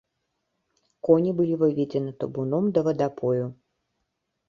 Коні 1.09 1.35
былі 1.41 1.55
выведзены 1.65 2.17
табуном 2.25 2.63
да 2.79 2.87
вадапою. 2.91 3.41